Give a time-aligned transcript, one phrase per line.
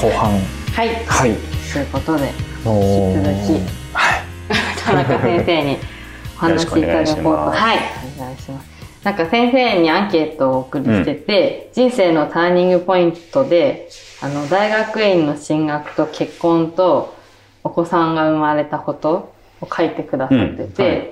[0.00, 0.32] 後半。
[0.32, 1.04] はい。
[1.04, 1.36] はい。
[1.72, 4.22] ということで、引き続はい。
[4.82, 5.76] 田中先生に
[6.36, 6.86] お話しいただこうと。
[6.86, 7.78] よろしくお願いしますはい。
[8.18, 8.70] お願いします。
[9.04, 13.88] なんか先生にアンケートをお送りしてて、人生のターニングポイントで、
[14.22, 17.14] あの、大学院の進学と結婚と
[17.62, 21.10] お子さんが生まれたことを書いてくださってて、うんはい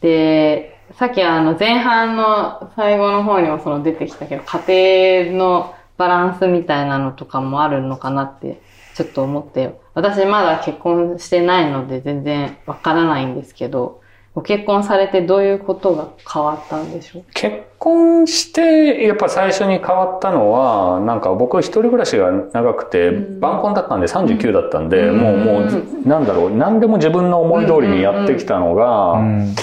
[0.00, 8.60] で、さっきあの前半の最後の方にもその出てきたけど、家庭のバランスみたいなのとかもあるのかなって
[8.94, 14.00] ちょっと思って、私まだ結婚してないので全然わからないんですけど、
[14.34, 17.24] ご結婚されてどういうことが変わったんでしょう？
[17.34, 23.40] 結婚して、やっぱ最初に変わったのは、なんか僕一人暮らしが長くて、うん。
[23.40, 25.18] 晩婚だったんで39だったんで、うん。
[25.18, 29.54] もう、もう、なんだろう、何でも自分の思い通りにやってきたのが、うん。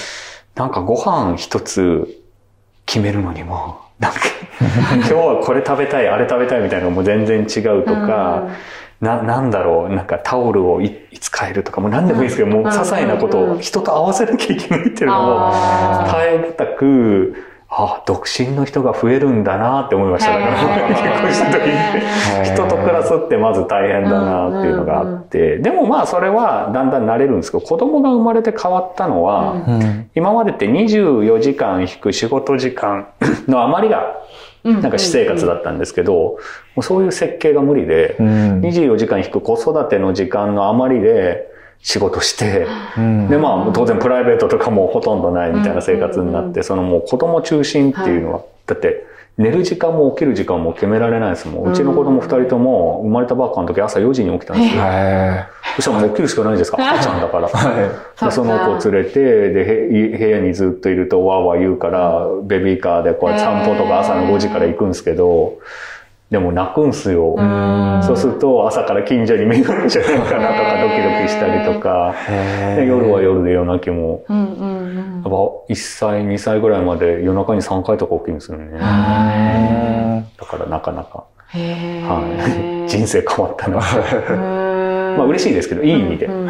[0.56, 2.22] なんかご飯一つ
[2.86, 4.20] 決めるのにも、なんか、
[4.94, 8.50] 今日はこれ食べたい、あれ食べたいみたいなのも全然違うとか、
[9.02, 17.36] な、なんだろう、なんかタオルをいいつ変えるとか、もう何でもいいですけど、もう些細なことを人と合わせなきゃいけないっていうのを、あー耐え難く、
[17.78, 20.46] あ、独身の人が増えるんだなって思いましたね。
[20.46, 22.46] へー 結婚した時に。
[22.46, 30.10] 人と暮らすってまず大変だなっていうのがあって、でもまあそれはだんだん慣れるんですけど、子供が生まれて変わったのは、うんうん。
[30.16, 33.08] 今までって24時間引く仕事時間
[33.48, 34.16] の余りが
[34.64, 36.38] ななんか私生活だったんですけど、も
[36.78, 38.62] うそういう設計が無理でう、ん。
[38.62, 41.54] 24時間引く子育ての時間の余りで
[41.86, 42.66] 仕事して、
[42.98, 49.06] うんで、まあ、当然プライベートとかもほとんどないみたいな生活になって、そのもう子供中心っていうのは、だって、
[49.38, 51.72] 寝る時間も起きる時間も決められないですもん。
[51.72, 54.82] うちの子供二人とも生まれたばっかの時朝4時に起きたんですよ。
[54.84, 57.50] へそしたらもう起きるしかないですから、赤ちゃんだから。
[57.50, 57.86] ーは
[58.22, 58.26] い。
[58.26, 65.60] でその子を連れて、で、へ部屋にずっといるとわーわー言うから、ベビーカーでこうやって散歩とか朝の5時から行くんですけど、
[66.32, 67.36] でも泣くんすよ。
[67.38, 68.02] うん。
[68.04, 72.16] そうすると朝から近所に迷惑じゃないかなとかドキドキしたりとか、
[72.78, 74.76] 夜は夜で夜泣きも、うんうん
[75.26, 75.38] やっぱ
[75.70, 78.72] 1歳、2歳ぐらいまで夜中に3回とか起きるんですよね。
[80.38, 83.78] だからなかなか、はい、 人生変わったな。
[83.78, 86.26] まあ嬉しいですけど、いい意味で。
[86.26, 86.48] いい意味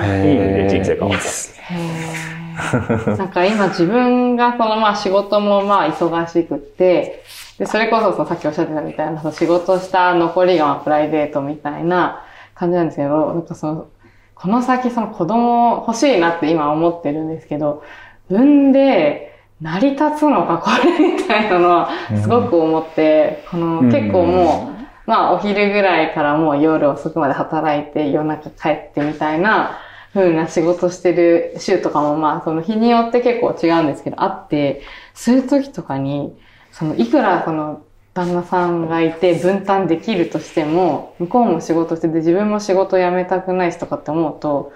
[0.53, 3.12] で人生変わった。
[3.18, 7.24] なんか今自分がそのまあ仕事もまあ忙しくって、
[7.58, 12.24] で、それこそそのさっきおっしゃってたみたいな、その仕事した残りがまあプライベートみたいな
[12.54, 13.88] 感じなんですけど、なんかその、
[14.34, 17.84] この先その子供欲しいなって今思ってるんですけど、
[18.30, 21.90] 産んで成り立つのかこれみたいなのは
[22.22, 23.92] すごく思って、このうん。
[23.92, 29.78] 結構もう、まあお昼ぐらいからもう夜遅くまで働いて夜中帰ってみたいな
[30.14, 34.82] 風な仕事してる週とかもまあその日によって結構違うんですけどあって、
[35.14, 36.36] そういう時とかに、
[36.78, 44.74] そのいくらその旦那さんがいて分担できるとしても、向こうも仕事してて自分も仕事辞めたくないしとかって思うと、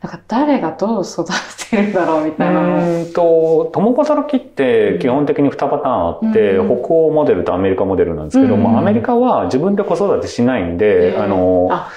[0.00, 2.74] なんか誰がどう育ててるんだろうみうたいなの。
[2.76, 2.78] を。
[2.78, 6.82] ーんと、共働きって基本的に2パターンあって、うん。
[6.82, 8.62] 北欧モデルとアメリカモデルなんですけど、うん。
[8.62, 11.90] もアメリカは自分で子育てしないんで、あの、あ、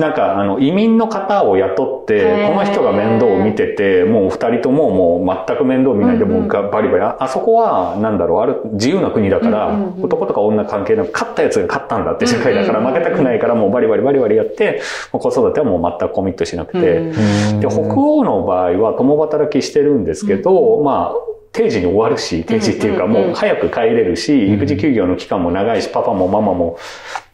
[0.00, 6.18] なんか、あの、移民の方を雇ってこの人が面倒を見てて、もう二人とももう全く面倒見ない。
[6.18, 14.80] で、もうがバリバリ、ああそこは、なんだろう、ある、自由な国だから、男とか女関係なく、勝ったやつが勝ったんだって世界だから、負けたくないから、もうバリバリバリバリやって、
[15.12, 26.78] 子育てはもう全くコミットしなくて、うんで、北欧の場合は共働きしてるんですけど、まあ、定時に終わるし、定時っていうかもう早く帰れるし、育児休業の期間も長いし、パパもママも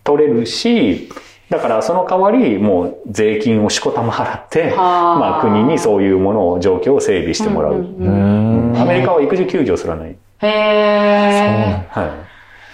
[0.05, 1.09] 取れるし、
[1.49, 7.75] だからその代わりもう税金をしこたま払って、はあまあ国にそういうものを、状況を整備してもらう。
[7.75, 8.81] んんううんん。
[8.81, 10.11] アメリカは育児休業すらない。
[10.11, 11.87] へえ。
[11.91, 12.11] はい。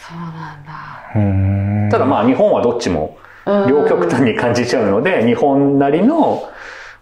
[0.00, 0.72] そうなんだ。
[1.15, 6.49] うんただまあ日本はどっちもうん両極端に感じちゃうので、日本なりの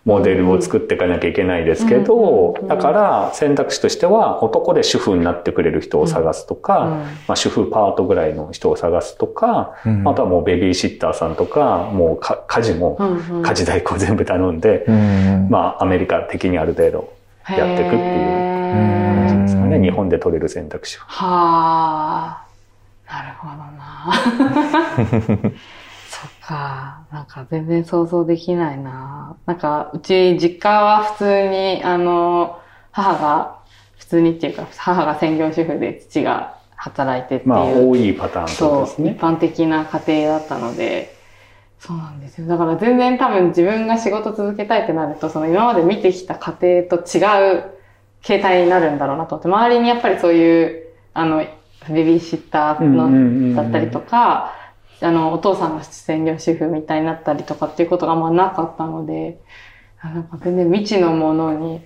[0.05, 12.99] モデルを作っていかなきゃいけないですけどうん、だから選択肢としては男で主婦になってくれる人を探すとうんか、まあ主婦パートぐらいの人を探すとか、うんあとはもうベビーシッターさんとか、もうか家事も
[13.43, 15.49] 家事代行全部頼んで、うん。
[15.51, 17.13] まあアメリカ的にある程度
[17.49, 18.05] やっていくっていう
[19.29, 19.81] 感じですかね。
[19.81, 21.05] 日本で取れる選択肢は。
[21.07, 22.51] はあ。
[23.11, 25.53] なるほどな。
[26.21, 27.07] そっか。
[27.11, 29.37] なんか全然想像できないな。
[29.47, 33.61] なんか、うち実家は普通に、あの、母が、
[33.97, 37.49] 普通にっていうか、母が専業主婦で父が働いてっていう。
[37.49, 39.19] まあ多いパターンそうそうですね一。
[39.19, 41.17] 般的な家庭だったので、
[41.79, 42.47] そうなんですよ。
[42.47, 47.65] だから全然多分自分が仕事続けたいってなると、その今まで見てきた家庭と違う
[48.21, 50.85] 形態になるんだろうなと思って、周りにやっぱりそういう、
[51.15, 51.39] あの、
[51.89, 54.60] ベビーシッターの、だったりとか、
[55.03, 59.39] あの、お父さんが専業主婦みたいになったりとかっていうことがあんまなかったので、
[60.01, 61.81] あなんか全然未知のものに、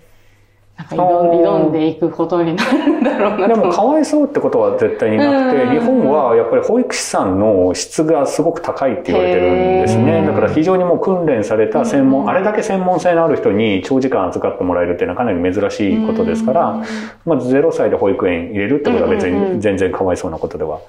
[0.76, 3.46] なんか挑んでいくことになるんだろうな。
[3.46, 5.70] でもかわいそうってことは絶対になくて、うん。
[5.70, 10.12] 日本はやっぱり保育士さんの質がすごく高いって言われてるんですへね。
[10.22, 10.26] ー。
[10.26, 12.28] だから非常にもう訓練された専門、うん。
[12.28, 16.82] あれだけ専門性のある人に長時間預かってもらえるっていうのはかなり珍しいことですから、
[17.24, 20.80] まず0歳で保育園入れるってことは別に全然かわいそうなことでは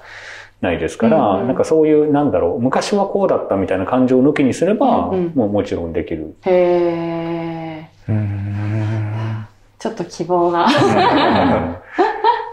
[0.60, 6.34] ないですから、うんうんなんかそういう、なんだろう、昔はこうだったみたいな感情を抜きにすれば、うんうんもうもちろんできる。
[6.44, 8.12] へー。
[8.12, 9.46] うん
[9.78, 10.66] ちょっと希望が。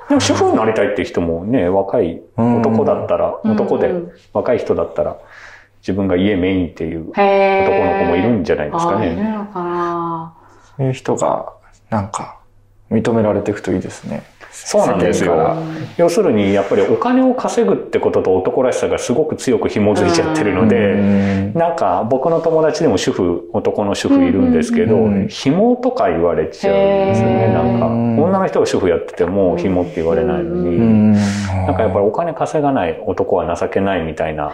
[0.10, 5.18] でも主婦になりたいって人もね、若い男だったら、男でうん若い人だったら、
[5.82, 7.10] 自分が家メインっていう。
[7.10, 9.32] 男の子もいるんじゃないですかあいるね。
[9.32, 10.34] のかな
[10.78, 11.54] そういう人が、
[11.90, 12.38] なんか、
[12.92, 14.24] 認められていくといいですね。
[14.54, 15.58] そうなんですよ。
[15.98, 21.54] 要するに、やっぱりお金を稼ぐってことと男らしさがすごく強く紐づいちゃってるのうで、ん。
[21.54, 26.78] なんか僕の友達でも主婦、男の主婦いるんですけど紐とか言われちゃうん
[27.10, 27.48] ですよね。
[27.48, 34.52] なんか、女の人が主婦やってても紐って言われないのうに、うんなんかやっぱりお金稼がない男は情けないみたいな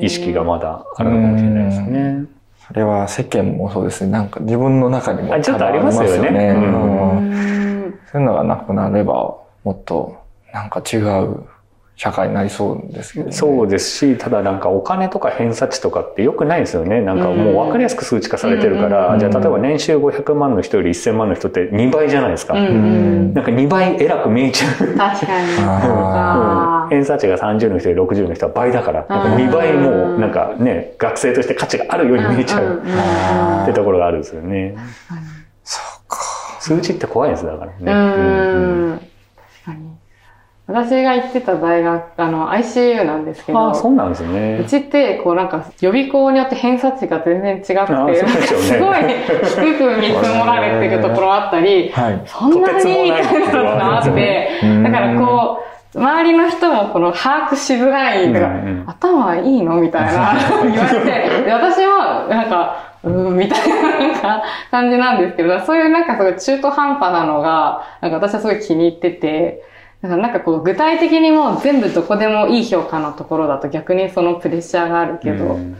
[0.00, 2.24] 意識がまだあるのかもしれないですね。
[2.66, 4.10] それは世間もそうですね。
[4.10, 6.50] なんか自分の中にもあちょっとありますよね。
[6.50, 6.58] う
[7.20, 7.75] ん
[8.10, 10.16] そういうのがなくなれば、もっと
[10.52, 11.44] なんか違う
[11.96, 13.32] 社会になりそうですけどね。
[13.32, 17.00] そうですし、ただなんかお金とか偏差値とかって良くないですよね。
[17.00, 22.52] なんかもう分かりやすく数値化されてるから、うんじゃあ例えば年収500万の人より1000万の人って2倍じゃないですか。
[22.52, 24.94] うんうんなんか2倍偉く見えちゃう。
[24.94, 26.90] 確かに。
[26.90, 34.76] 偏差値が30の人より60の人は倍だから、なんか2倍もうなんかね、学生として価値があるように見えちゃうあってところがあるんですよね。
[36.66, 38.98] 数値って怖いです、だからね。
[39.62, 39.96] 確かに。
[40.66, 44.64] 私が行ってた大学、あの、ICU なんですけど、ああ、そうなんですうね。
[44.66, 52.22] ちって、こうなんか、予備校によって偏差値が全然違くて、ねすごい低く見積もられてるところあったり、はい。
[52.26, 55.62] そんなにみたいなのがあって、うんだからこ
[55.94, 69.62] う、周りの人もこの把握しづらい、だからうんうん頭いいのみたいな 言われて、で私はなんか、うーん、みたいななんか感じなんですけど、そういうなんかすごい中途半端なのが、なんか私はすごい気に入ってて、
[70.02, 75.76] だからなんかこう具体的にもう全部どこでもいい評価のところだと逆にそのプレッシャーがあるけど、うん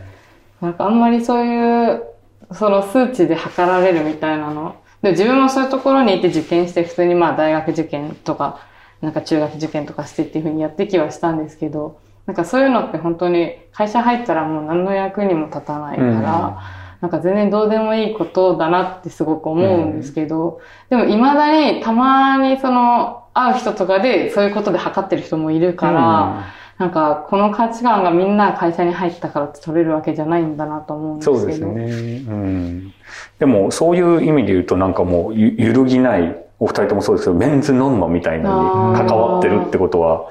[0.59, 2.03] なんかあんまりそういう、
[2.51, 4.75] その数値で測られるみたいなの。
[5.03, 8.59] で自分もそういうところにいて受験して普通にまあ大学受験とか、
[9.01, 26.47] なんか中学受験とかしてっていうふうにやってきはしたんですけど、なんかそういうのって本当に会社入ったらもう何の役にも立たないから、うんなんか全然どうでもいいことだなってすごく思うんですけど、でも未だにたまにその会う人とかでそういうことで測ってる人もいるから、
[26.77, 31.39] なんか、この価値観がみんな会社に入ったからって取れるわけじゃないんだなと思うんですけど。
[31.39, 32.25] そうですね。
[32.27, 32.93] うん。
[33.39, 40.27] でも、そういう意味で言うと、なんかもう、ゆ揺るぎない、お二人ともそうですけど、メンズノンノみたいに関わってるってことは、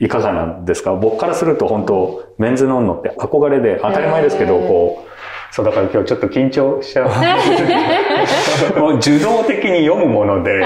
[0.00, 0.94] いかがなんですか？
[0.94, 7.08] 僕からすると本当、メンズノンノって憧れで、当たり前ですけど、こう、そうだから今日ちょっと緊張しちゃう。
[8.80, 10.62] もう受動的に読むもので、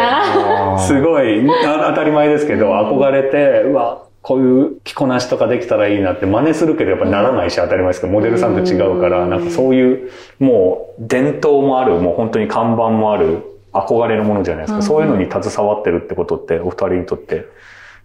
[0.79, 9.31] すごい、あ当たり前ですけど、憧れて、うわ、こういう着こなしとかできたらいいなって真似するけどやっぱならないし当たり前ですけど、モデルさんと違うから、うん。
[9.31, 13.39] なんかそういう、もう伝統もある、もう本当に看板もある、
[13.73, 14.77] 憧れのものじゃないですか。
[14.77, 14.83] うん。
[14.83, 17.47] そういうのに携わってるってことって、お二人にとって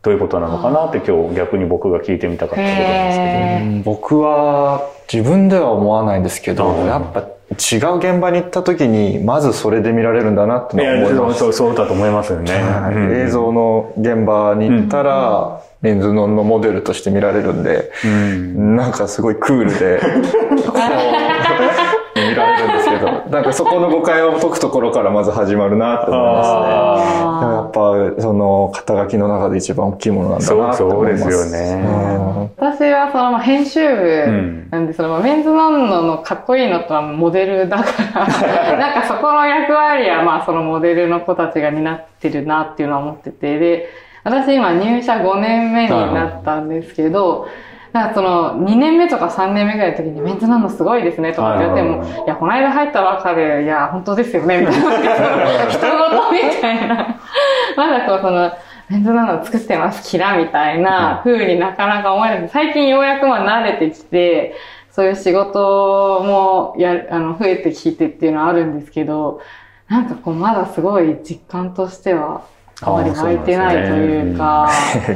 [0.01, 3.17] どういうことなのかなって今日逆に僕が聞いてみたかったことなんです
[3.83, 3.91] けど。
[3.91, 6.85] 僕は自分では思わないんですけど、うん。
[6.85, 7.23] やっぱ違
[7.77, 11.39] う現場に行った時に、まずそれで見られるんだなって思います。
[11.39, 12.53] そう、そうだと思いますよね。
[12.53, 12.95] はい。
[12.95, 13.11] うん。
[13.17, 18.75] 映像の現場に行ったら、レンズノンのモデルとして見られるんで、うん。
[18.75, 19.99] なんかすごいクールで、
[22.99, 26.89] けど、なんかそこの誤解を解くところからまず始まるなって思いますね。
[27.49, 27.71] やっ
[28.15, 31.21] ぱ、その、肩書きの中で一番大きいものなんだなってそう思います。
[31.23, 37.85] そうですよね私はそのまあ編集ん部なんで、そのまあメンズノンノのかっこいいのとはモデルだか
[38.19, 43.89] ら、なんかそこの役割はまあそのモデルの子たちが担ってるなっていうのは思ってて、で、
[44.23, 47.47] 私今入社5年目になったんですけど、
[47.91, 54.89] なんかその2年目とか3年目ぐらいの時にメンズノンノすごいですねとかって言われても、はいいや、この間入ったばっかで、いや、本当ですよね、みたいな。
[55.69, 57.19] 人事みたいな。
[57.75, 58.51] まだこう、その、
[58.89, 62.49] メンズなの作ってます、キラみたいな風になかなか思えない。
[62.49, 64.55] 最近ようやくまあ慣れてきて、
[64.91, 69.41] そういう仕事もや、あの、増えてきてっていうのはあるんですけど、
[69.87, 72.41] なんかこう、まだすごい実感としては、
[72.81, 74.69] あまり湧いてないというか、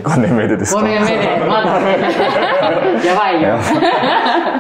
[0.04, 1.98] 5年目でです5か年目で、まだね、
[3.06, 3.58] やばいよ。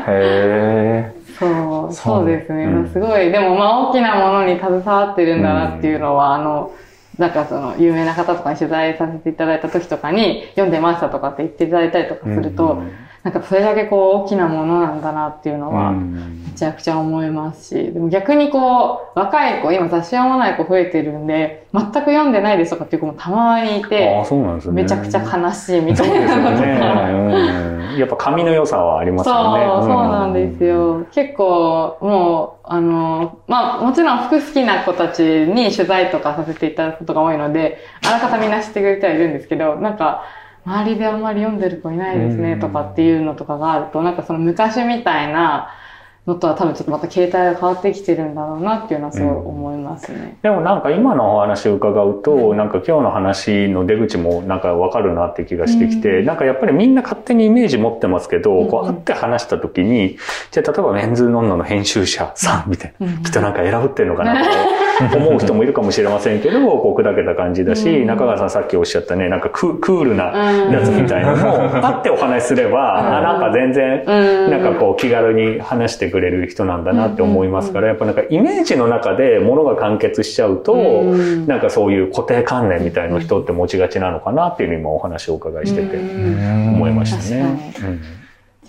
[0.07, 2.65] へ そう、そうですね。
[2.65, 2.89] うん。
[2.89, 6.71] すごい、でもまあ大きなものに携わってるんだなっていうのは、あの、
[7.17, 12.81] なんかその、有名な方とかに取材させていただいた時とかに、読んでましたとかって言っていただいたりとかすると、
[13.23, 24.83] なんかそれだけこう大きなものなんだなっていうのは、めちゃくちゃ思いますし、でも逆にこう、若い子、今雑誌読まない子増えてるんで、全く読んでないですとかっていう子もたまにいあてあ、、そうなんですね。
[24.83, 26.65] めちゃくちゃ悲しいみたいなのとか。
[26.65, 26.73] ね。
[26.77, 29.83] うんやっぱ紙の良さはありますそう、よね。
[29.83, 31.05] そうなんですよ。
[31.11, 40.23] 結構、もう、あの、まあ、もちろん服好きな子たちに取材とかさせていただくことが多いので、あらかたみんな知ってくれてはいるんですけど、なんか、
[40.65, 45.69] 周りであんまり読んでる子いないですねとかっていうのとかがあると、なんかその昔みたいな
[46.25, 50.37] のとは多分ちょっとまた携帯が変わってきてるんだろうなっていうのはすごい思いますね。
[50.41, 56.25] でもなんか今のお話を伺うと、なんか今日の話の出口もなんかわかるなって気がしてきて、うん。
[56.25, 58.69] なんかやっぱりみんな勝手にイメージ持ってますけど、うん。
[58.69, 60.17] こう会って話した時に、
[60.51, 63.23] じゃあ例えばメンズノンノの編集者さんみたいな、うん。
[63.23, 64.49] きっとなんか選ぶってんのかなと
[65.15, 68.07] 思う人もいるかもしれませんけど、こう砕けた感じだし、うん。
[68.07, 70.25] 中川さんさっきおっしゃったね、なんかククールな
[70.71, 74.51] やつみたいなのも、 会ってお話しすれば、あなんか全然、うん。
[74.51, 81.47] なんかこう気軽に話してくれる人なんだなって思いますから、やっぱなんかイメージの中で物が完結しちゃうと、うん。
[81.47, 86.73] なんかそういう固定観念みたいな人って持ちがちなのかなっていうのを今お話をお伺いしててうん。
[86.75, 87.73] 思いましたね。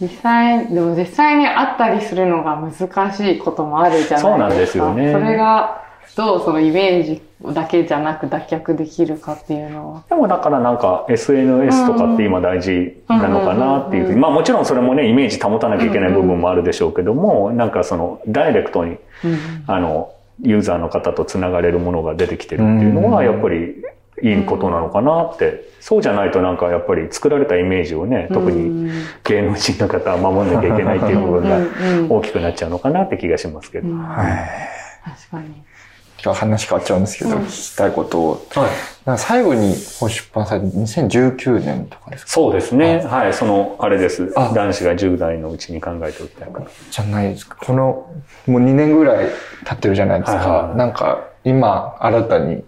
[0.01, 4.29] 実際、でも実際に会ったりするのが難しいこともあるじゃないですか。
[4.31, 5.13] そうなんですよね。
[5.13, 5.84] それが、
[6.17, 10.05] どうそのイメージだけじゃなく脱却できるかっていうのは。
[10.09, 23.83] でもだからなんか SNS とかって今大事なのかなっていうふうに、うんまあもちろんそれもね、イメージ保たなきゃいけない部分もあるでしょうけども、なんかそのダイレクトにうんあの、ユーザーの方とつながれるものが出てきてるっていうのは、うんやっぱり
[24.23, 25.75] いいことなのかなって。
[25.81, 28.91] そうじゃないとなんかやっぱり作られたイメージをね、特に
[29.25, 33.89] 芸能人の方は守んなきゃいけないっていう部分が大きくなっちゃうのかなって気がしますけど。
[33.89, 35.63] 確かに。
[36.33, 38.47] 話変わっちゃうんですけど、うん聞きたいことを。
[39.05, 42.31] なんか最後にこう出版された2019年とかですか？
[42.31, 43.05] そうですね。
[43.05, 44.33] はい、その、あれです。
[44.37, 46.67] あ男子が10代のうちに考えておきたいから。
[46.91, 47.57] じゃないですか。
[47.61, 48.11] この、
[48.47, 49.29] もう2年ぐらい
[49.65, 50.39] 経ってるじゃないですか。
[50.39, 52.65] はいはいはいなんか、今、新たに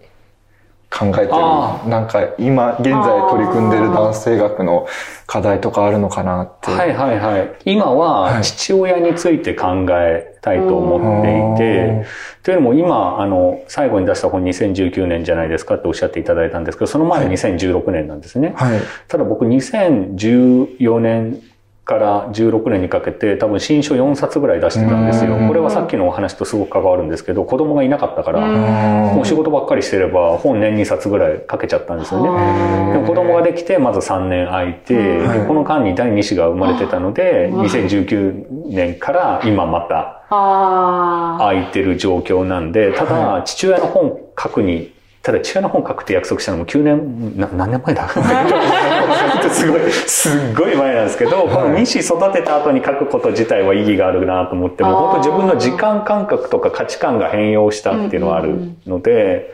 [0.89, 1.83] 考えてるあ。
[1.87, 4.87] なんか、今、現在取り組んでる男性学の
[5.25, 6.71] 課題とかあるのかなって。
[6.71, 7.51] はいはいはい。
[7.65, 12.05] 今ははい父親について考えたいと思っていて、
[12.43, 18.53] というのも今、あの、最後に出した本2019年じゃないですかっておっしゃっていただいたんですけど、その前は2016年なんですね。
[18.55, 18.79] はい。
[19.09, 21.41] ただ僕2014年
[21.87, 25.47] から16年にかけて多分新書4冊ぐらい出してたんですようん。
[25.47, 32.93] これはさっきのお話とすごく関わるんですけど、子供がいなかったから、うんもう仕事ばっかりしてれば本年2冊ぐらいかけちゃったんですよね。
[32.93, 44.91] でも子供ができて、まず3年空いて、この間に第2子が生まれてたので、うん2019年から今またあ空いてる状況なんで、ただ、父親の本書くに、
[45.27, 48.07] ただ父親の本書くって約束したのも9年、な何年前だ？
[49.51, 59.51] すごい、すっごい前なんですけど、この2子育てた後に書くこと自体は意義があるなと思って、もう本当自分の時間感覚とか価値観が変容したっていうのはあるので、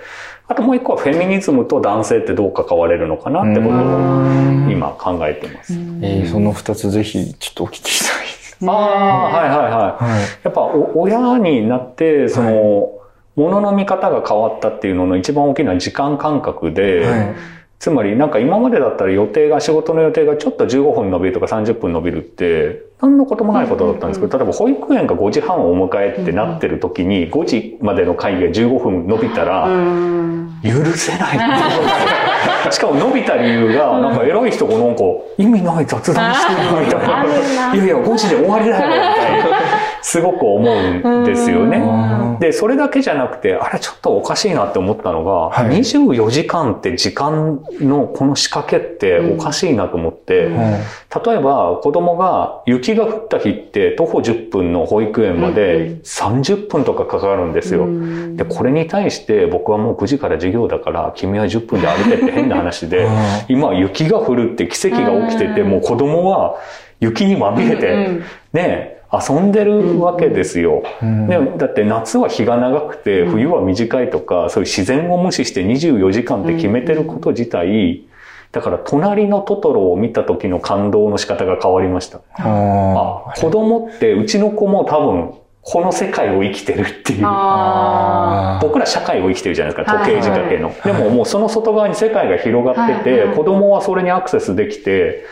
[0.47, 5.73] あともう一個はフェミニズムと男性ってどう関われるのかなってことをうん今考えてます。
[6.03, 8.57] えーその二つぜひ、ちょっとお聞きしたいです。
[8.63, 9.71] ああ、はいはいはい。
[9.71, 10.21] はい。
[10.43, 12.89] やっぱお親になって、その、
[13.35, 17.35] ものの見方が変わったっていうのの一番大きな時間感覚で、はい。
[17.79, 30.52] つまりなんか今までだったら予定が、仕事の予定がちょっと15分伸びるとか30分伸びるって、何のこともないことだったんですけど、例えば保育園が5時半をお迎えってなってる時に、5時までの会議が15分伸びたら、うん。
[30.63, 31.39] 許せない。
[32.71, 35.03] しかも伸びた理由が、なんか偉い人がなんか、
[35.37, 37.75] 意味ない雑談してるみたいな。
[37.75, 39.57] いやいや、5時で終わりだよ、みたいな。
[40.01, 41.77] すごく思うんですよね。
[41.77, 42.39] うん。
[42.39, 45.79] で、それだけじゃなくて、あれちょっとおかしいなって思ったのが、はい。
[45.79, 50.55] 24時間って時間のこの仕掛けっておかしいなと思って、うん。
[50.57, 57.85] 例えば子供が雪が降った日って徒歩10分の保育園まうんうでん30分とかかかるんですよ。
[57.85, 58.35] うん。
[58.35, 63.13] で、これに対して僕はもう9時から授業だから君は10分で歩けって変な話でうん、
[63.49, 65.69] 今雪が降るって奇跡が起きてて、うん。
[65.69, 66.55] もう子供は
[66.99, 70.83] 雪にまみれてうん、ね、遊んでるわけですよ。
[71.01, 71.27] うん。
[71.27, 73.31] でだって夏は日が長くてうん。
[73.31, 78.05] 冬は短いとか、そういう自然を無視して24時間って決めてること自体、
[78.51, 82.19] だから隣のトトロを見た時の感動の仕方が変わりました。
[82.37, 85.33] ああ、子供ってうちの子も多分
[85.65, 87.21] この世界を生きてるっていう。
[87.23, 90.75] あ僕ら社会を生きてるじゃないですか、はい時計仕掛けの。
[90.83, 95.25] でももうその外側に世界が広がってて、はいはい子供はそれにアクセスできて、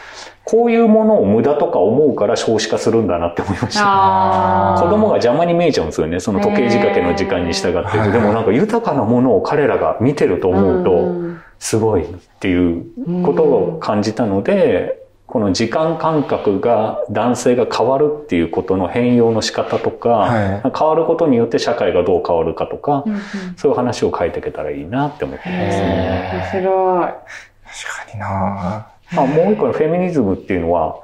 [0.43, 4.83] こういうものを無駄とか思うから少子化するんだなって思いまーした。
[4.83, 8.11] 子供が邪魔に見えちゃうんですよね、その時計仕掛けの時間に従って。
[8.11, 12.07] でもなんか豊かなものを彼らが見てると思うと、すごいっ
[12.39, 12.85] ていう
[13.23, 15.00] ことを感じたので、
[15.31, 23.21] この時間感覚が男性が変わるっていうことの変容の仕方とか、はい変わることによって社会がどう変わるかとか、うんうん
[23.55, 26.51] そういう話を書いていけたらいいなって思ってますね。
[26.53, 27.05] 面白い。
[27.05, 27.17] 確
[28.09, 30.99] かになまあ、もう一個のフェミニズムっていうのは、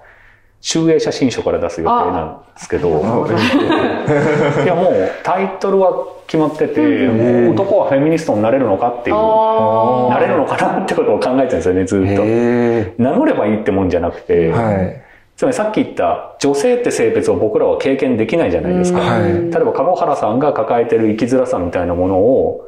[0.59, 2.89] 集英写真書から出す予定なんですけど、
[4.63, 5.91] いやもうタイトルは
[6.27, 7.51] 決まってて、うん。
[7.51, 12.23] 男はフェミニストになれるのかっていう、なれるのかなってことを考えてるんですよね、ずっと。
[12.25, 14.51] へ名乗ればいいってもんじゃなくて、え。
[14.51, 15.01] はい。
[15.37, 18.99] つまりさっき言った女性って性別を僕らは経験できないじゃないですか。
[18.99, 19.21] はい。
[19.21, 22.67] 例えば、籠原さんが抱えてる生きづらさみたいなものを、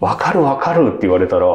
[0.00, 1.46] わかるわかるって言われたら、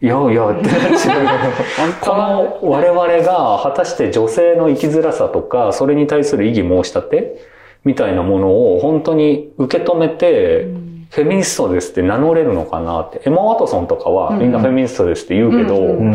[0.00, 1.24] いやいやってなっちゃう。
[2.00, 7.36] この我々が果たして女性の生きづらさとか、それに対する異議申し立て？
[7.84, 10.66] みたいなものを本当に受け止めて、
[11.10, 13.22] フェミニストですって名乗れるのかなって。
[13.24, 16.14] エマ・ワトソンとかはみんなフェミニストですって言うけど、うんうん。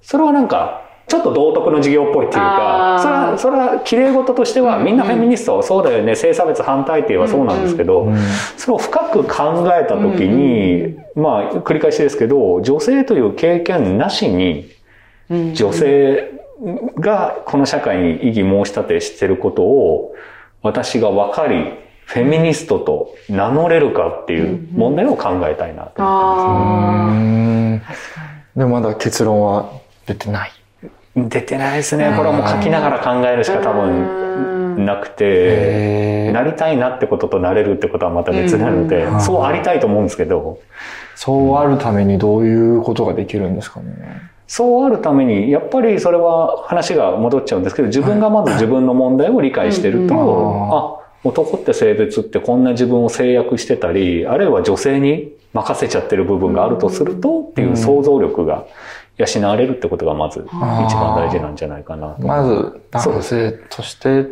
[0.00, 8.16] それはなんか、ちょっと道徳の授業っぽいっていうかそれは、それは綺麗事としては、みんなフェミニストはそうだよね、性差別反対って言えばそうなんですけど、うん。
[8.56, 14.70] それを深く考えたときに、まあ、繰り返しですけど、女性という経験なしに、
[15.28, 16.30] うん女性
[16.98, 20.14] がこの社会に異議申し立てしてることを、
[20.62, 21.74] 私が分かり、
[22.06, 28.58] フェミニストと名乗れるかっていう問題を考えたいなと思ってます。
[28.58, 29.72] でもまだ結論は
[30.06, 30.61] 出てない。
[31.16, 32.14] 出てないですね。
[32.16, 36.32] これはもう書きながら考えるしか多分なくて。
[36.32, 39.20] なりたいなってこととなれるってことはまた別なのでう、ん。
[39.20, 40.58] そうありたいと思うんですけど、
[41.14, 44.32] そうあるためにどういうことができるんですかね。
[44.46, 58.66] そうあるために、やっぱりそれは話が戻っちゃうんですけど、自分がまず自分の問題を理解してると、うんあ、男って性別ってこんな自分を制約してたり、あるいは女性に任せちゃってる部分があるとすると、っていう想像力が
[59.16, 62.26] 養われるってことがまず一番大事なんじゃないかなと。
[62.26, 64.26] まず、男性として、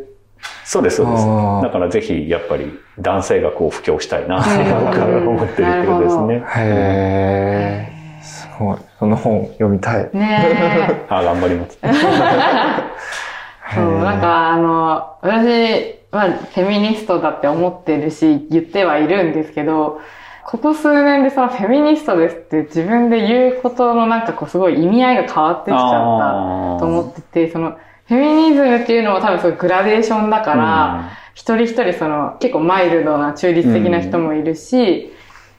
[0.65, 1.63] そうです、そうですあー。
[1.63, 6.35] だからぜひ、やっぱり男性学を布教したいなって僕は 思ってるってことですね。
[6.57, 8.23] へえ。
[8.23, 8.77] すごい。
[8.99, 10.09] その本読みたい。
[10.13, 11.79] ね あ、頑張ります。
[11.83, 11.91] え。
[13.75, 20.01] そう、なんかあの、私はフェミニストだって思ってるし、言ってはいるんですけど、
[20.45, 35.13] ここ数年でそのフェミニストですって自分で言うことのなんかこうすごい意味合いが変わってきちゃったと思ってて、そのフェミニズムっていうのも多分そういうグラデーションだから、一人一人その結構マイルドな中立的な人もいるし、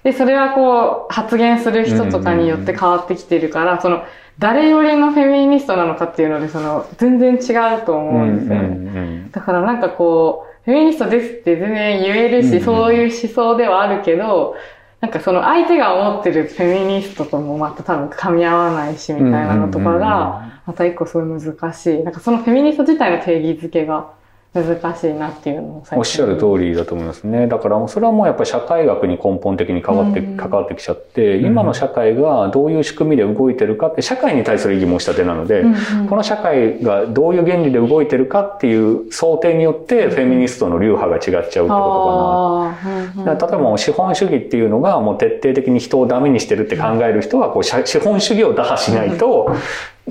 [0.03, 4.03] で、それはこう発言する人とかによって変わってきてるから、その
[4.39, 9.29] 誰よりのフェミニストなのかっていうので、その全然違うと思うんですよね。
[9.31, 14.55] だからなんかこう、フェミニストですって全然言えるし、うんそういう思想ではあるけど、
[14.99, 22.03] なんかその相手が思ってるフェミニストともまた多分噛み合わないしみたいなのとかが、また一個すごい難しい。
[22.03, 24.13] なんかそのフェミニスト自体の定義づけが
[24.53, 27.47] 難しいなっていうのをおっしゃる通りだと思いますね。
[27.47, 30.35] だから、それはもうやっぱり社会学に根本的に変わって、うん。
[30.35, 36.07] 関わってきちゃって、今の社会がどういう仕組みで動いてるかって、社会に対する異議申し立てなので、うんうん。
[36.07, 41.75] この社会がどういう原理で動いてるかっていう想定によって、フェミニストの流派が違っちゃうってことかな。
[41.75, 49.55] あーうんうんだから例えば資本主義っていうのがもう徹底的に人をダメにしてるって考える人はこう資本主義を打破しないと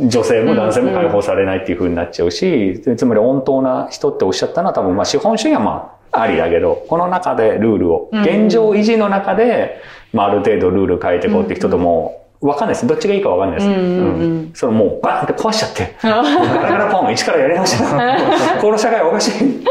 [0.09, 9.81] 女性も男性も解放されないっていう風になっちゃうし、つまり温当な人っておっしゃったのは多分まあ資本主義はまあありだけど、この中でルールを、うん現状維持の中で、
[10.13, 12.87] まあある程度ルール変えていこうって人とも、わかんないです。
[12.87, 13.69] どっちがいいかわかんないです。
[13.69, 18.59] うんそれもうバーンって壊しちゃって、ガラガラポン、一からやり直しだ。
[18.61, 19.65] この社会おかしい。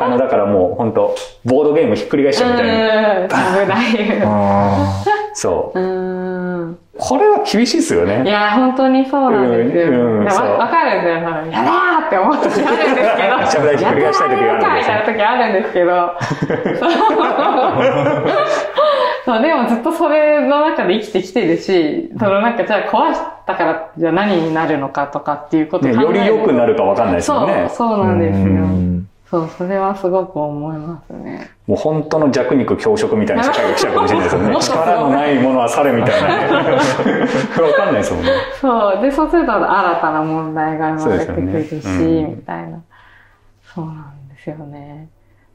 [0.00, 1.14] あの、だからもう本当
[1.44, 3.20] ボードゲームひっくり返しちゃうみたいな。
[3.20, 3.34] うん危
[3.68, 4.22] ない。
[4.24, 5.78] あそう。
[6.58, 6.78] うん。
[6.98, 8.28] これは厳しいですよいね。
[8.28, 9.84] や、本当にそうなんですよ。
[9.88, 11.52] うんうんそういやわわかるんですよ。
[11.52, 13.46] やだーって思う時あるんですけど。
[13.50, 16.12] しゃべりひっくり返したい時があるんですよ時あるんですけど。
[19.24, 27.88] そう、でもずっとそれの中で生きてきてるし、そのなんかじゃあ壊したからじゃあ何になるのかとかっていうことをね考えるより良くなるかわかんないですもんねそう、。
[27.88, 28.06] そうあ。
[28.06, 28.46] なんですよ。
[29.32, 31.50] うんそう、それはすごく思いますね。
[31.66, 34.56] もう本当の弱肉強食みたいな社会が来ちゃうかもしれないですよね。
[34.60, 36.44] 力のないものは去れみたいなね。
[37.62, 38.30] わかんないですもんね。
[38.58, 39.02] そう。
[39.02, 42.78] で、そうすると新たな問題が生まれてくるし、ねうんみたいな。
[43.62, 45.08] そうなんですよね。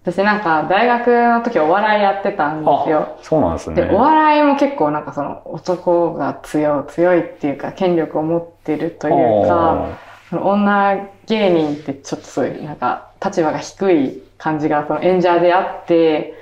[0.03, 3.17] 私なんか大学の時お笑いやってたんですよ。
[3.21, 3.75] そうなんですね。
[3.77, 9.87] で、お笑いも結構なんかその男が強い、強いっていうか権力を持ってるというか、
[10.29, 16.33] その女芸人ってちょっとそういうなんか立場が低い感じがその演者であって、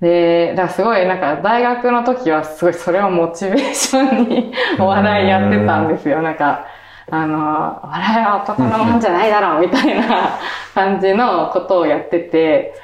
[0.00, 6.20] で、だからすごいなんか大学の時はすごいそれをモチベーションにお笑いやってたんですよ。
[6.20, 6.66] なんか、
[7.10, 10.38] あの、笑いは男のもんじゃないだろうみたいな
[10.74, 12.74] 感じのことをやってて、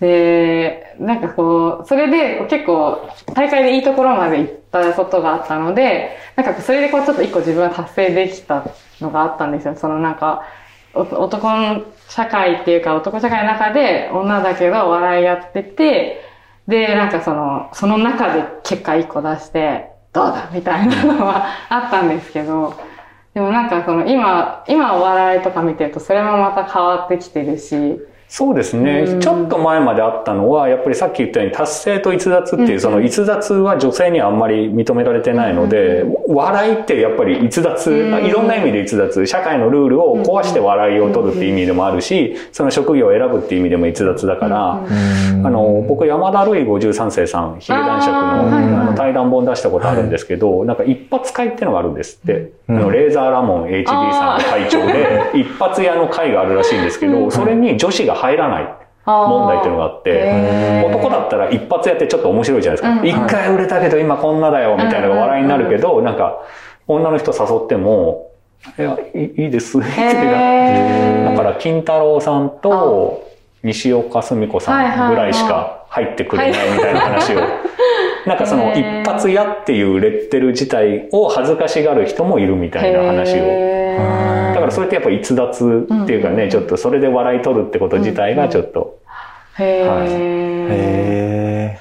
[0.00, 8.64] で、なんかこう、それで結構大会でいいところまで行ったことがあったので、なんかそれでこうちょっと一個自分は達成できた
[9.00, 9.76] のがあったんですよ。
[9.76, 10.42] そのなんか、
[10.94, 16.20] 男の社会っていうか男社会の中で女だけど笑いやってて、
[16.66, 22.74] で、なんかその、その中で結果一個出して、どうだみたいなのは あったんですけど、
[23.34, 29.20] でもなんかその今、今お笑いとか見てるとそれもまた変わってきてるし、そうですね、うん。
[29.20, 32.80] ちょっと前まであったのは、やっぱりさっき言ったように達成と逸脱っていう、うん。
[32.80, 38.24] その逸脱は女性にはあんまり認められてないので、笑いってやっぱり逸脱、うん。
[38.24, 52.52] いろんな意味で逸脱、社会のルールを壊して笑いを取るっていう意味でもあるし、その職業を選ぶっていう意味でも逸脱だから、あの、僕、山田るい53世さん、ヒゲ男爵のあの対談本出したことあるんですけど、なんか一発会っていうのがあるんですって。
[52.68, 52.78] うん。
[52.78, 58.68] あの、レーザーラモン HD さんの会長で、一発屋の会があるらしいんですけど、それに女子が入らない
[59.06, 63.00] 問題っていうのがあって、男だったら一発やってちょっと面白いじゃないですか。
[63.00, 66.40] うん一回売れたけど今こんなだよ、みたいなのが笑いになるけど、なんか、
[66.86, 68.30] 女の人誘っても、
[68.78, 69.78] いや、いいいいです。
[69.78, 73.30] ってなってへーだから、金太郎さんと
[73.62, 77.40] 西岡澄子さんぐらいしか入ってくれないみたいな話を。
[78.26, 84.23] なんかその一発屋っていうレッテル自体を恥ずかしがる人もいるみたいな話を。
[84.64, 88.98] からそれってやっぱ逸脱っていうかね、ちょっとそれで笑い取るってこと自体がちょっと。
[89.58, 90.66] へはいー。
[90.70, 91.80] へ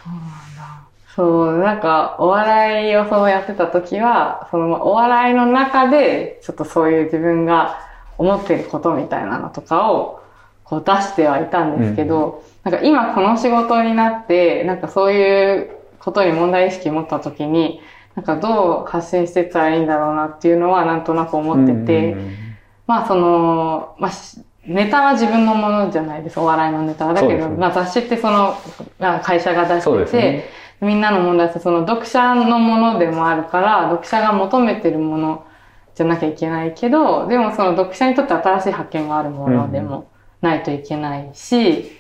[1.16, 7.78] そう、なんか、お笑いをそうやってた時は、その、お笑いの中で、ちょっとそういう自分が
[8.18, 10.22] 思ってることみたいなのとかを、
[10.64, 17.82] こう出してはいたんですけど、なんか今この仕事になって、なんかそういうことに問題意識持った時に、
[18.16, 22.16] なんかどう発信してたらいいんだろうなっていうのはなんとなく思ってて、
[22.88, 26.40] まあその、まあしネタは自分のものじゃないです。
[26.40, 27.14] お笑いのネタは。
[27.14, 28.56] だけど、ねまあ雑誌ってその、
[28.98, 30.50] まあ会社が出してて、ね
[30.82, 35.46] みんなのものだし、その読者のものでもあるから、読者が求めてるもの
[35.96, 40.10] じゃなきゃいけないけど、でもその読者にとって新しい発見があるものでも
[40.42, 41.92] ないといけないし、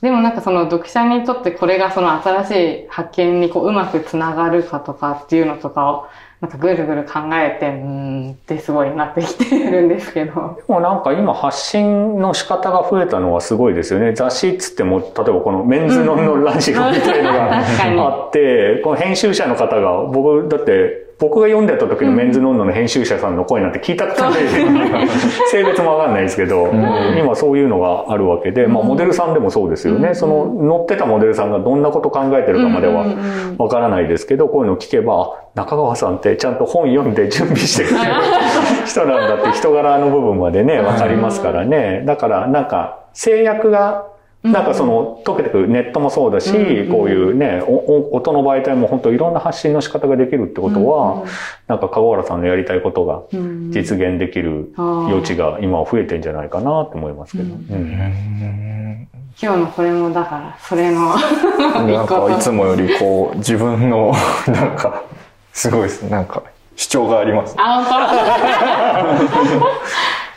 [0.00, 2.50] でもなんかその読者にとってこれがその新し
[2.84, 6.06] い発見にこううまくつながるかとかっていうのとかを
[6.40, 7.74] なんかぐるぐる考えて、うー
[8.28, 10.60] んってすごいなってきてるんですけど。
[10.66, 14.12] でもなんか今発信の仕方が増えたのはすごいですよね。
[14.12, 25.08] 雑誌っつっても、例えばこのメンズノンノラジオみたいのがあって、 この編集者の方が、僕、だって、僕が読んでた時のメンズノンノの編集者さんの声なんて聞いたことない。
[25.50, 26.68] 性別もわかんないですけど、
[27.18, 30.14] 今そういうのがあるわけで、まあモデルさんでもそうですよね。
[30.14, 33.06] その乗ってたモデルさんがどんなこと考えてるかまでは
[33.56, 38.12] わからないですけど、こういうの聞けば、あ中川さんってちゃんと本読んで準備してくれる。
[38.84, 42.02] 人なんだって人柄の部分までね、わかりますからね。
[42.04, 44.04] だからなんか制約が、
[44.52, 51.24] なんかその解けてくるネットもそうだし、うんこういうね、おお音の媒体も本当いろんな発信の仕方ができるってことは、
[51.66, 57.54] なんか籠原さんのやりたいことがうん実現できる余地が今は増えてんじゃないかなと思いますけど。
[57.54, 57.60] うん。
[57.60, 59.08] うん。
[59.40, 64.12] 今日のこれもだから、それのー なんかいつもよりこう、自分の、
[64.48, 65.02] なんか、
[65.52, 66.10] すごいですね。
[66.10, 66.42] なんか、
[66.74, 67.54] 主張があります。
[67.58, 69.28] あ、本
[69.60, 69.66] 当？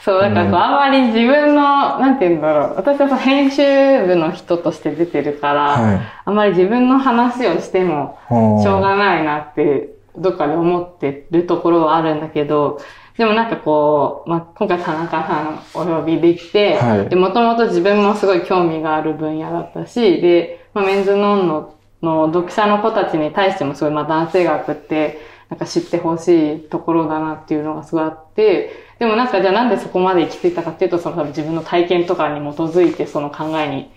[0.03, 2.73] そう、だからこう、あんまり自分の、なんて言うんだろう。
[2.77, 3.61] 私は編集
[4.05, 5.99] 部の人として出てるから、はい。
[6.25, 12.79] あんまり自分の話をしても、しょうがないなって、どっかで思ってるところはあるんだけど、
[13.17, 17.09] でもなんかこう、まあ、今回田中さんお呼びできて、はい。
[17.09, 33.89] で、もともと自分もすごい興味がある分野だったし、で、まあ、メンズノンノの読者の子たちに対してもすごい、まあ、男性学って、なんか知ってほしいところだなっていうのがすごいあって、でもなんかじゃあなんでそこまで行き着いたかっていうと、その多分自分の体験とかに基づいてその考えに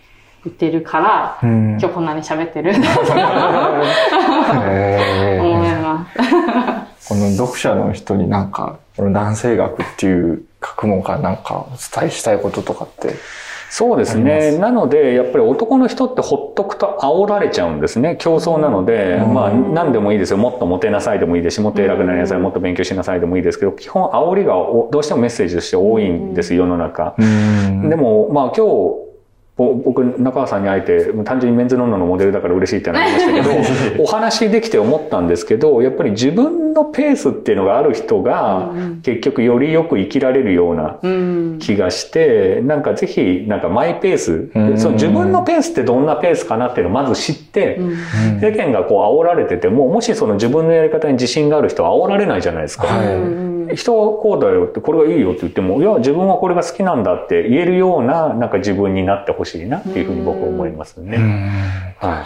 [0.45, 2.81] 行ってるから、うん今日こんなに喋ってるー
[5.43, 6.21] 思います。
[7.09, 13.17] この読者の人になんか、この男性学っていう学問からなんかお伝えしたいこととかって。
[13.75, 14.59] そうですね。
[14.59, 18.19] なので、やっぱり男の人ってほっとくと煽られちゃうんですね。
[18.21, 20.37] 競争なので、うんまあ何でもいいですよ。
[20.37, 27.15] もっとモテなさいでもいいですし、もっと偉くなりなさい、もっと勉強しなさいでもいいですけど、基本煽りがおどうしてもメッセージとして多いんです、世の中。
[27.19, 29.12] うんでも、まあ今日、ぼ
[29.57, 33.51] 僕、中川さんに会えて、単純にメンズノンノのモデルだから嬉しいってなりましたけど、
[34.03, 38.71] お話できて思ったんですけど、やっぱり自分のペースっていうのがある人が、
[39.03, 41.57] 結局よりよく生きられるようなうん。
[41.59, 44.79] 気がして、なんかぜひ、なんかマイペース、うん。
[44.79, 48.41] その自分のペースってどんなペースかなっていうのをまず知って、うん。
[48.41, 52.87] 世間がこう煽られてても、もしその自分のやり方に自信がある人は煽られないじゃないですか。
[53.75, 61.17] 人はこうだよって、これがいいよって言っても、いや、自分はこれが好きなんだって言えるような、なんか自分になってほしいなっていうふうに僕は思いますね。
[61.17, 61.51] うん
[62.09, 62.25] はい。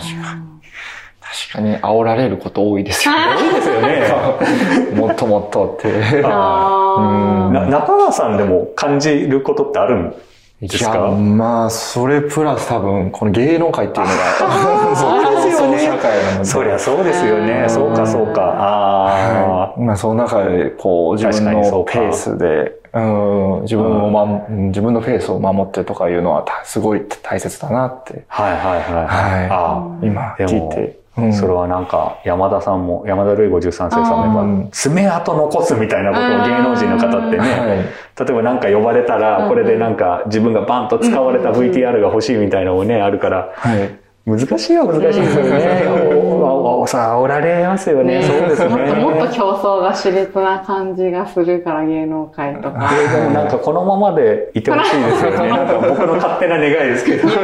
[1.48, 3.20] 確かに煽られること多いですよね。
[3.46, 4.94] いいですよね。
[4.96, 6.22] もっともっとって。
[6.22, 10.14] 中川さんでも感じることってあるん？
[10.62, 16.44] いや、かまあ、それプラス多分、この芸能界っていうのが、 そうですよね競争社会なので。
[16.46, 17.52] そりゃそうですよね。
[17.64, 18.42] うんそうか、そうか。
[18.42, 28.42] あはいまあ、その中で、こう、自分のペースで、うん、自分をま、うん自分のペースを守ってとかいうのは、たすごい大切だなって、あ。
[28.42, 29.06] はいはいはい。
[29.06, 31.05] はいあ今聞いて。
[31.16, 31.32] うんあ。
[31.32, 37.78] それはなんか、山田さんも、山田るい53世さんもやっうんぱ、爪痕残すみたいなことを芸能人の方ってね、はい。
[37.78, 37.84] 例
[38.30, 44.05] えばなんか呼ばれたら、これでなんか自分がバンと使われた VTR が欲しいみたいなのもね、あるから、はい。
[44.26, 45.86] 難しいよ、難しいですよね。
[45.86, 48.18] おおさあ、おられますよね。
[48.18, 48.70] ねそうですね。
[48.70, 52.90] もっともっと競争が熾烈な感じがするから、芸能界とか。
[53.12, 55.48] でもなんかこのままでいてほしいですよね。
[55.48, 57.28] なんか僕の勝手な願いですけど。
[57.28, 57.36] で。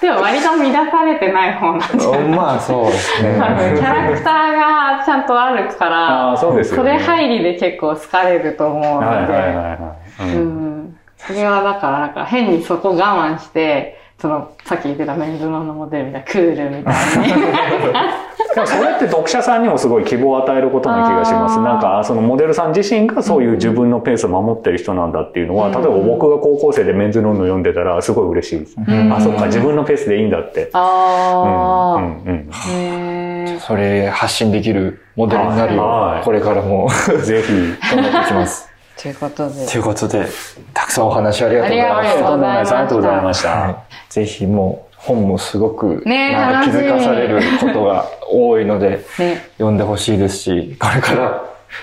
[0.00, 3.34] でも割と乱されてない方なんじゃないまあ、そうですね。
[3.34, 6.94] キャラクターがちゃんとあるかあらあ、、そうですよそね。
[6.94, 9.96] れ入りで結構好かれると思うので、はいはいはいは
[10.32, 10.34] い。
[10.34, 10.98] ううんん。
[11.18, 17.34] それはだから、なんか変にそこ我慢して、その、さっき言ってたメンズノンのモデルみたいな、クールみたいに。
[18.54, 21.58] でもそれって読者さんにもすごい希望を与えることな気がします。
[21.58, 28.76] なんか、そのモデルさん自身がそういう自分のペースを守ってる人なんだっていうのは、うん例えば僕が高校生でメンズノンノ読んでたらすごい嬉しいです。
[28.78, 30.62] んあ、そっか、自分のペースでいいんだって。
[30.62, 32.56] うんあうんうんあ。
[32.70, 33.58] へえ。
[33.58, 36.88] それ発信できるモデルになるよはいうこれからも
[37.24, 37.52] ぜひ。
[37.96, 38.71] 頑張っていきます。
[39.02, 39.66] ということで。
[39.66, 40.26] ということで、
[40.72, 41.98] たくさんお話ありがとうございました。
[41.98, 43.48] ありがとうございましたありがとうございました。
[43.50, 43.76] はい
[44.12, 49.46] ぜひもう本もすごくねえなんか気づかされることが多いので ね。
[49.58, 51.42] 読んでほしいですし、これから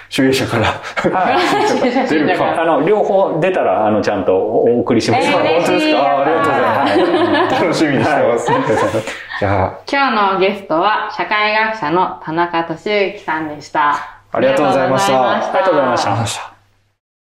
[0.10, 0.66] 主演者から
[1.12, 2.08] はい。
[2.08, 2.62] 出るか。
[2.62, 5.28] あの、両方出たら、あの、ちゃんとお送りします。
[5.28, 6.02] えー本当ですか？
[6.02, 7.64] あありがとうございます。
[7.64, 8.48] 楽しみにしてます。
[9.40, 13.96] じゃあ、今日のゲストは、社会学者の田中俊之さんでした
[14.32, 16.49] ありがとうございましたありがとうございました。